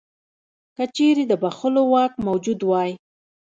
که 0.75 0.83
چیرې 0.95 1.23
د 1.27 1.33
بخښلو 1.43 1.83
واک 1.91 2.13
موجود 2.27 2.59
وای. 2.65 2.91